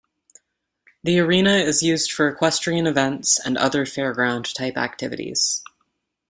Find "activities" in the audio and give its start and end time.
4.75-5.61